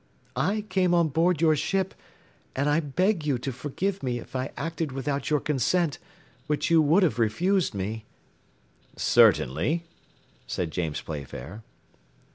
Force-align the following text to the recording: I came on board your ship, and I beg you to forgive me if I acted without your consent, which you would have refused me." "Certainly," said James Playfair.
I 0.39 0.61
came 0.61 0.95
on 0.95 1.09
board 1.09 1.41
your 1.41 1.55
ship, 1.55 1.93
and 2.55 2.67
I 2.67 2.79
beg 2.79 3.23
you 3.23 3.37
to 3.37 3.51
forgive 3.51 4.01
me 4.01 4.17
if 4.17 4.35
I 4.35 4.49
acted 4.57 4.91
without 4.91 5.29
your 5.29 5.39
consent, 5.39 5.99
which 6.47 6.71
you 6.71 6.81
would 6.81 7.03
have 7.03 7.19
refused 7.19 7.75
me." 7.75 8.05
"Certainly," 8.95 9.83
said 10.47 10.71
James 10.71 11.01
Playfair. 11.01 11.61